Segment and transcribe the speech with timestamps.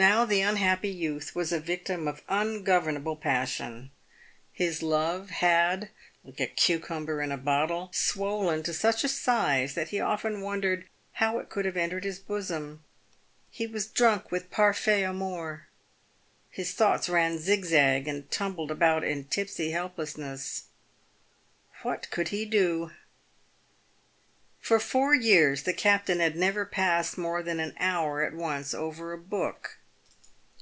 [0.00, 3.90] Now the unhappy youth was a victim of ungovernable passion.
[4.52, 5.90] His love had,
[6.22, 10.86] like a cucumber in a bottle, swollen to such a size that he often wondered
[11.14, 12.84] how it could have entered his bosom.
[13.50, 15.66] He was drunk with parfait amour.
[16.48, 20.66] His thoughts ran zigzag, and tumbled about in tipsy helplessness.
[21.82, 22.92] What could he do?
[24.60, 29.12] For four years the captain had never passed more than an hour at once over
[29.12, 29.74] a book.